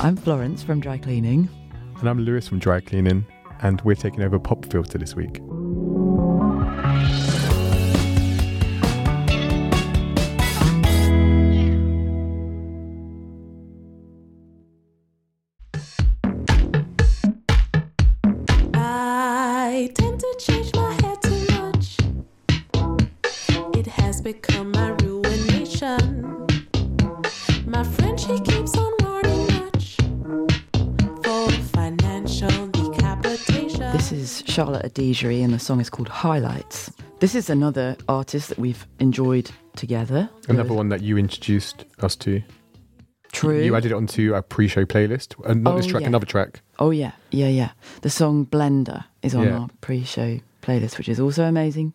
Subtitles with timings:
[0.00, 1.48] I'm Florence from Dry Cleaning.
[1.98, 3.26] And I'm Lewis from Dry Cleaning,
[3.62, 5.40] and we're taking over Pop Filter this week.
[18.74, 21.98] I tend to change my hair too much.
[23.76, 26.46] It has become my ruination.
[27.66, 28.97] My friend, she keeps on
[34.18, 36.90] is Charlotte Adigéry, and the song is called Highlights.
[37.20, 40.28] This is another artist that we've enjoyed together.
[40.48, 42.42] Another one that you introduced us to.
[43.32, 43.60] True.
[43.62, 45.34] You added it onto our pre-show playlist.
[45.48, 46.08] Uh, not this Oh, track, yeah.
[46.08, 46.60] another track.
[46.78, 47.70] Oh yeah, yeah, yeah.
[48.02, 49.58] The song Blender is on Yeah.
[49.58, 51.92] our pre-show playlist, which is also amazing.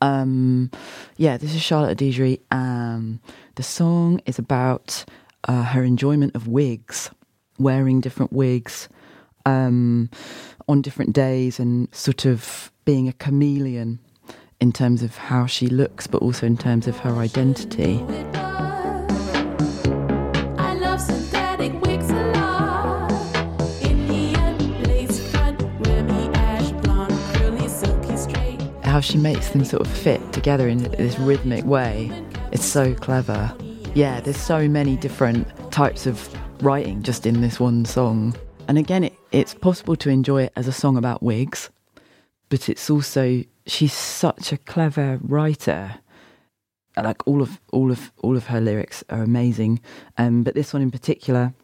[0.00, 0.70] Um,
[1.16, 2.40] yeah, this is Charlotte Adigéry.
[2.50, 3.20] Um,
[3.56, 5.04] the song is about
[5.48, 7.10] uh, her enjoyment of wigs,
[7.58, 8.88] wearing different wigs
[9.46, 10.10] um,
[10.68, 13.98] on different days, and sort of being a chameleon
[14.60, 18.02] in terms of how she looks, but also in terms of her identity.
[20.58, 23.12] I love synthetic wigs a lot.
[23.82, 28.60] Indian lace front, Remy ash blonde, curly, silky, straight.
[28.82, 32.10] how she makes them sort of fit together in this rhythmic way.
[32.52, 33.54] It's so clever.
[33.94, 36.28] Yeah, there's so many different types of
[36.62, 38.34] writing just in this one song.
[38.68, 41.70] And again, it, it's possible to enjoy it as a song about wigs,
[42.50, 45.94] but it's also she's such a clever writer.
[46.94, 49.80] Like all of all of all of her lyrics are amazing,
[50.18, 51.54] um, but this one in particular,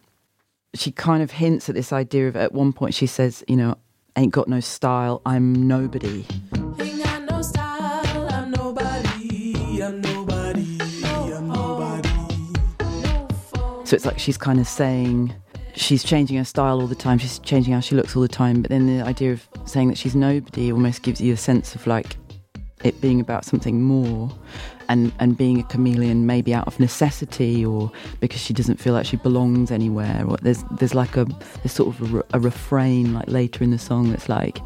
[0.75, 3.77] she kind of hints at this idea of at one point she says, you know,
[4.17, 6.25] ain't got no style, I'm nobody.
[6.79, 10.79] Ain't got no style, I'm nobody, I'm nobody,
[11.13, 12.09] I'm nobody.
[12.81, 13.85] No phone.
[13.85, 15.35] So it's like she's kind of saying
[15.75, 18.63] she's changing her style all the time, she's changing how she looks all the time,
[18.63, 21.87] but then the idea of saying that she's nobody almost gives you a sense of
[21.87, 22.17] like
[22.83, 24.31] it being about something more
[24.89, 27.91] and, and being a chameleon maybe out of necessity or
[28.21, 31.99] because she doesn't feel like she belongs anywhere or there's there's like a there's sort
[31.99, 34.59] of a, a refrain like later in the song that's like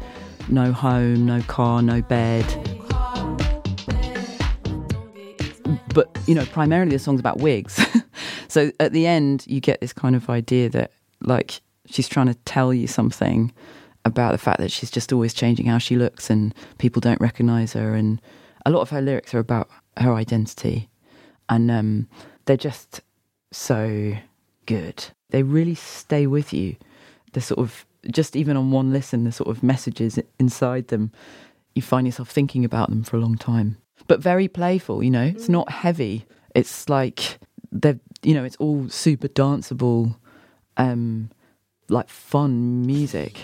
[0.49, 2.45] no home, no car, no bed.
[5.93, 7.83] but you know primarily the song's about wigs
[8.47, 10.91] so at the end you get this kind of idea that
[11.21, 13.51] like she's trying to tell you something
[14.05, 17.73] about the fact that she's just always changing how she looks and people don't recognize
[17.73, 17.95] her.
[17.95, 18.21] And
[18.65, 20.89] a lot of her lyrics are about her identity.
[21.49, 22.07] And um,
[22.45, 23.01] they're just
[23.51, 24.15] so
[24.65, 25.05] good.
[25.29, 26.75] They really stay with you.
[27.33, 31.11] The sort of just even on one listen the sort of messages inside them
[31.75, 33.77] you find yourself thinking about them for a long time.
[34.07, 35.23] But very playful you know?
[35.23, 36.25] It's not heavy.
[36.55, 37.39] It's like
[37.71, 40.15] they're you know it's all super danceable
[40.79, 41.29] um
[41.89, 43.37] like fun music.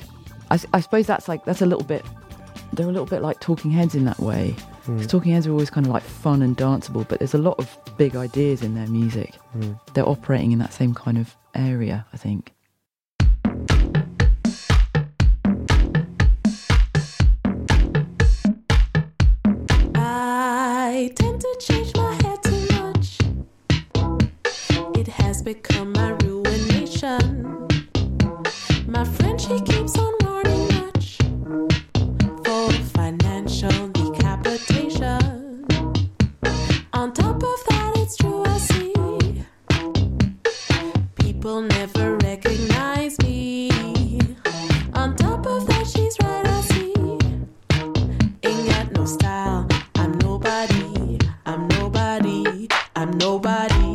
[0.52, 2.04] I suppose that's like that's a little bit
[2.74, 4.56] they're a little bit like talking heads in that way.
[4.86, 7.58] 'Cause talking heads are always kind of like fun and danceable but there's a lot
[7.58, 9.34] of big ideas in their music.
[9.94, 12.52] They're operating in that same kind of area i think.
[19.96, 23.20] I tend to change my hair too much.
[24.98, 26.12] It has become my
[27.06, 27.68] ruination.
[28.88, 31.18] My friend, she keeps on warning much
[32.44, 35.66] for financial decapitation.
[36.94, 38.94] On top of that, it's true, I see.
[41.16, 43.70] People never recognize me.
[44.94, 46.94] On top of that, she's right, I see.
[48.44, 49.68] Ain't got no style.
[49.96, 51.20] I'm nobody.
[51.46, 52.68] I'm nobody.
[52.96, 53.95] I'm nobody.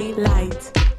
[0.00, 0.89] highlight.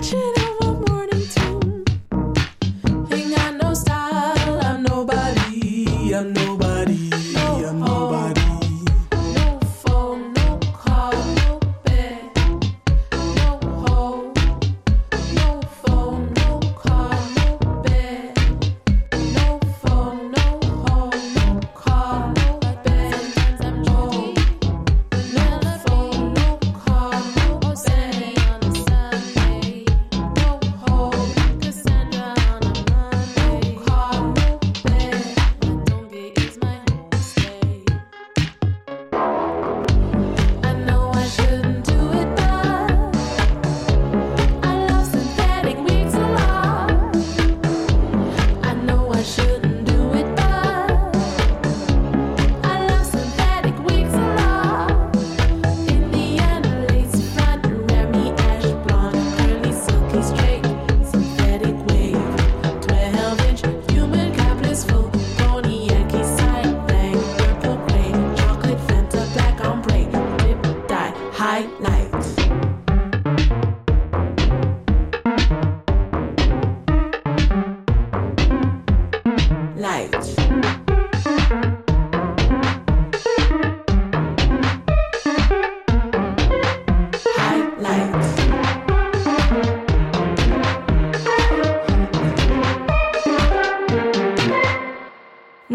[0.00, 0.39] Wretched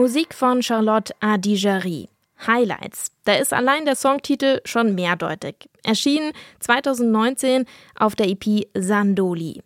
[0.06, 2.10] Musik von Charlotte Adigéry.
[2.46, 3.12] Highlights.
[3.24, 5.68] Da ist allein der Songtitel schon mehrdeutig.
[5.84, 7.66] Erschienen 2019
[7.98, 9.62] auf der EP Sandoli.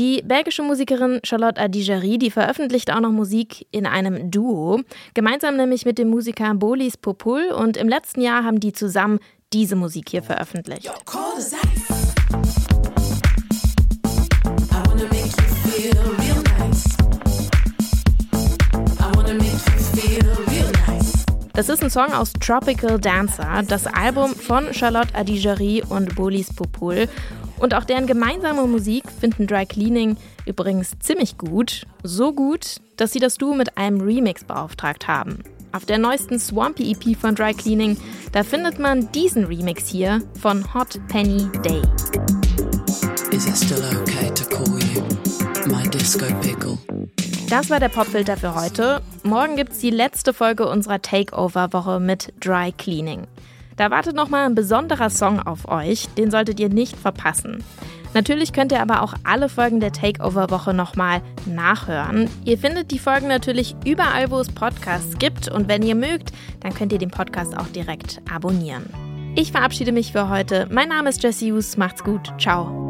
[0.00, 4.80] Die belgische Musikerin Charlotte Adigéry, die veröffentlicht auch noch Musik in einem Duo,
[5.12, 7.52] gemeinsam nämlich mit dem Musiker Bolis Popul.
[7.52, 9.18] Und im letzten Jahr haben die zusammen
[9.52, 10.90] diese Musik hier veröffentlicht.
[21.52, 27.06] Das ist ein Song aus Tropical Dancer, das Album von Charlotte Adigéry und Bolis Popul.
[27.60, 30.16] Und auch deren gemeinsame Musik finden Dry Cleaning
[30.46, 31.86] übrigens ziemlich gut.
[32.02, 35.44] So gut, dass sie das Duo mit einem Remix beauftragt haben.
[35.72, 37.98] Auf der neuesten Swampy EP von Dry Cleaning,
[38.32, 41.82] da findet man diesen Remix hier von Hot Penny Day.
[43.30, 45.02] Is it still okay to call you
[45.70, 46.78] my disco pickle?
[47.50, 49.02] Das war der Popfilter für heute.
[49.22, 53.26] Morgen gibt's die letzte Folge unserer Takeover-Woche mit Dry Cleaning.
[53.80, 57.64] Da wartet nochmal ein besonderer Song auf euch, den solltet ihr nicht verpassen.
[58.12, 62.28] Natürlich könnt ihr aber auch alle Folgen der Takeover-Woche nochmal nachhören.
[62.44, 66.30] Ihr findet die Folgen natürlich überall, wo es Podcasts gibt und wenn ihr mögt,
[66.60, 68.84] dann könnt ihr den Podcast auch direkt abonnieren.
[69.34, 70.68] Ich verabschiede mich für heute.
[70.70, 71.78] Mein Name ist Jesse Hughes.
[71.78, 72.34] Macht's gut.
[72.38, 72.89] Ciao.